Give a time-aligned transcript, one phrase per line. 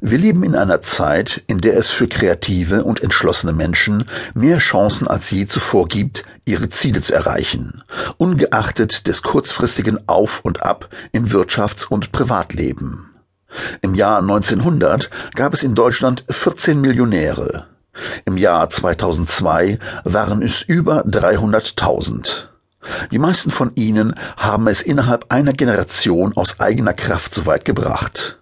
[0.00, 4.04] Wir leben in einer Zeit, in der es für kreative und entschlossene Menschen
[4.34, 7.82] mehr Chancen als je zuvor gibt, ihre Ziele zu erreichen,
[8.18, 13.10] ungeachtet des kurzfristigen Auf und Ab im Wirtschafts- und Privatleben.
[13.80, 17.66] Im Jahr 1900 gab es in Deutschland 14 Millionäre.
[18.26, 22.48] Im Jahr 2002 waren es über 300.000.
[23.10, 28.38] Die meisten von ihnen haben es innerhalb einer Generation aus eigener Kraft so weit gebracht.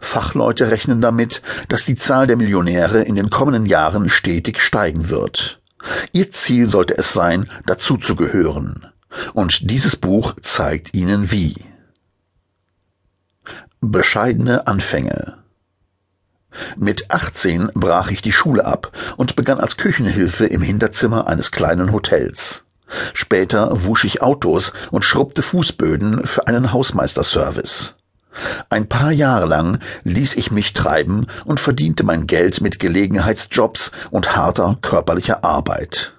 [0.00, 5.60] Fachleute rechnen damit, dass die Zahl der Millionäre in den kommenden Jahren stetig steigen wird.
[6.12, 8.86] Ihr Ziel sollte es sein, dazuzugehören.
[9.32, 11.56] Und dieses Buch zeigt ihnen wie.
[13.80, 15.36] Bescheidene Anfänge
[16.76, 21.92] mit 18 brach ich die Schule ab und begann als Küchenhilfe im Hinterzimmer eines kleinen
[21.92, 22.64] Hotels.
[23.14, 27.95] Später wusch ich Autos und schrubbte Fußböden für einen Hausmeisterservice.
[28.68, 34.36] Ein paar Jahre lang ließ ich mich treiben und verdiente mein Geld mit Gelegenheitsjobs und
[34.36, 36.14] harter körperlicher Arbeit.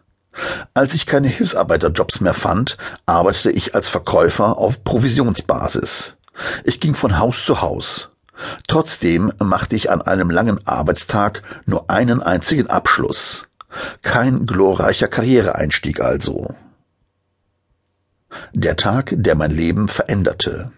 [0.74, 6.16] Als ich keine Hilfsarbeiterjobs mehr fand, arbeitete ich als Verkäufer auf Provisionsbasis.
[6.64, 8.10] Ich ging von Haus zu Haus.
[8.68, 13.48] Trotzdem machte ich an einem langen Arbeitstag nur einen einzigen Abschluss.
[14.04, 16.54] Kein glorreicher Karriereeinstieg also.
[18.54, 20.72] Der Tag, der mein Leben veränderte.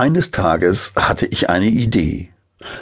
[0.00, 2.30] Eines Tages hatte ich eine Idee.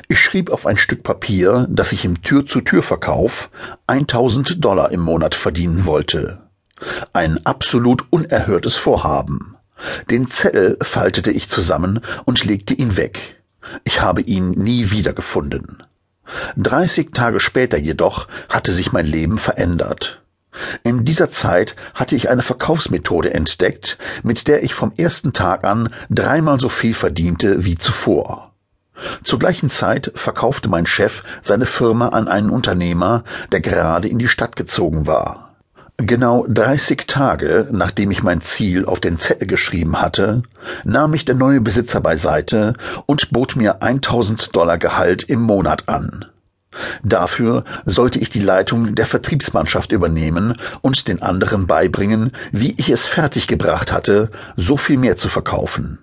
[0.06, 3.50] Ich schrieb auf ein Stück Papier, dass ich im Tür-zu-Tür-Verkauf
[3.88, 6.38] 1000 Dollar im Monat verdienen wollte.
[7.12, 9.56] Ein absolut unerhörtes Vorhaben.
[10.08, 13.42] Den Zettel faltete ich zusammen und legte ihn weg.
[13.82, 15.82] Ich habe ihn nie wiedergefunden.
[16.56, 20.22] Dreißig Tage später jedoch hatte sich mein Leben verändert.
[20.82, 25.90] In dieser Zeit hatte ich eine Verkaufsmethode entdeckt, mit der ich vom ersten Tag an
[26.10, 28.52] dreimal so viel verdiente wie zuvor.
[29.22, 34.28] Zur gleichen Zeit verkaufte mein Chef seine Firma an einen Unternehmer, der gerade in die
[34.28, 35.48] Stadt gezogen war.
[36.00, 40.42] Genau 30 Tage, nachdem ich mein Ziel auf den Zettel geschrieben hatte,
[40.84, 42.74] nahm mich der neue Besitzer beiseite
[43.06, 46.26] und bot mir 1000 Dollar Gehalt im Monat an.
[47.02, 53.08] Dafür sollte ich die Leitung der Vertriebsmannschaft übernehmen und den anderen beibringen, wie ich es
[53.08, 55.98] fertiggebracht hatte, so viel mehr zu verkaufen.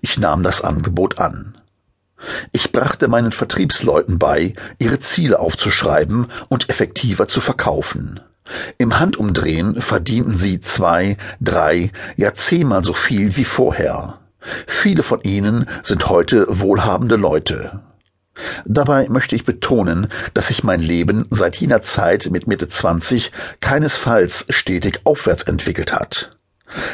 [0.00, 1.56] Ich nahm das Angebot an.
[2.52, 8.20] Ich brachte meinen Vertriebsleuten bei, ihre Ziele aufzuschreiben und effektiver zu verkaufen.
[8.78, 14.18] Im Handumdrehen verdienten sie zwei, drei, ja zehnmal so viel wie vorher.
[14.66, 17.80] Viele von ihnen sind heute wohlhabende Leute.
[18.64, 24.46] Dabei möchte ich betonen, dass sich mein Leben seit jener Zeit mit Mitte 20 keinesfalls
[24.48, 26.30] stetig aufwärts entwickelt hat.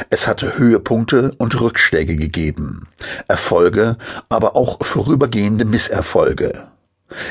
[0.09, 2.87] Es hatte Höhepunkte und Rückschläge gegeben,
[3.27, 3.97] Erfolge,
[4.29, 6.67] aber auch vorübergehende Misserfolge.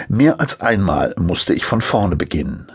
[0.09, 2.71] Mehr als einmal musste ich von vorne beginnen.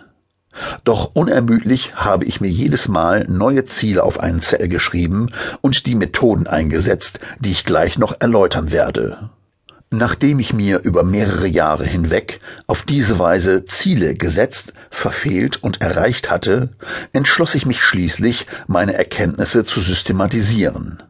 [0.84, 5.96] Doch unermüdlich habe ich mir jedes Mal neue Ziele auf einen Zettel geschrieben und die
[5.96, 9.30] Methoden eingesetzt, die ich gleich noch erläutern werde.
[9.92, 16.30] Nachdem ich mir über mehrere Jahre hinweg auf diese Weise Ziele gesetzt, verfehlt und erreicht
[16.30, 16.70] hatte,
[17.12, 21.02] entschloss ich mich schließlich, meine Erkenntnisse zu systematisieren.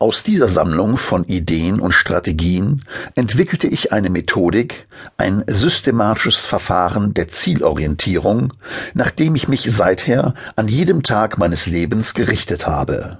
[0.00, 2.82] Aus dieser Sammlung von Ideen und Strategien
[3.14, 8.52] entwickelte ich eine Methodik, ein systematisches Verfahren der Zielorientierung,
[8.94, 13.18] nach dem ich mich seither an jedem Tag meines Lebens gerichtet habe.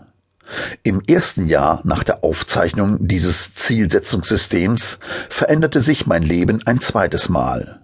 [0.83, 7.81] Im ersten Jahr nach der Aufzeichnung dieses Zielsetzungssystems veränderte sich mein Leben ein zweites Mal.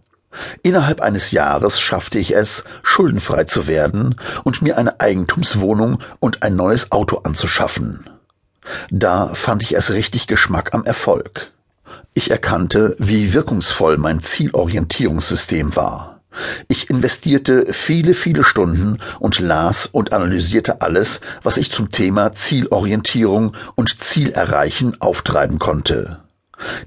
[0.62, 6.56] Innerhalb eines Jahres schaffte ich es, schuldenfrei zu werden und mir eine Eigentumswohnung und ein
[6.56, 8.08] neues Auto anzuschaffen.
[8.90, 11.52] Da fand ich es richtig Geschmack am Erfolg.
[12.14, 16.15] Ich erkannte, wie wirkungsvoll mein Zielorientierungssystem war.
[16.68, 23.56] Ich investierte viele, viele Stunden und las und analysierte alles, was ich zum Thema Zielorientierung
[23.74, 26.20] und Zielerreichen auftreiben konnte.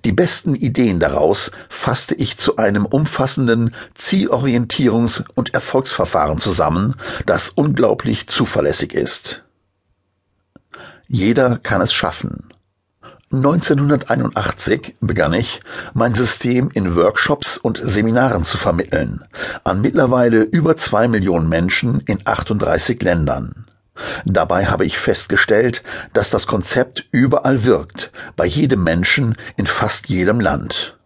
[0.04, 6.96] Die besten Ideen daraus fasste ich zu einem umfassenden Zielorientierungs- und Erfolgsverfahren zusammen,
[7.26, 9.44] das unglaublich zuverlässig ist.
[11.08, 12.50] Jeder kann es schaffen.
[13.32, 15.60] 1981 begann ich,
[15.94, 19.24] mein System in Workshops und Seminaren zu vermitteln,
[19.64, 23.68] an mittlerweile über zwei Millionen Menschen in 38 Ländern.
[24.26, 25.84] Dabei habe ich festgestellt,
[26.14, 30.98] dass das Konzept überall wirkt, bei jedem Menschen in fast jedem Land.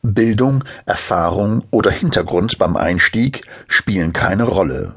[0.00, 4.94] Bildung, Erfahrung oder Hintergrund beim Einstieg spielen keine Rolle.